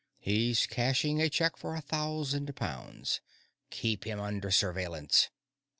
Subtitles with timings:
[0.17, 3.21] He's cashing a check for a thousand pounds.
[3.69, 5.29] Keep him under surveillance.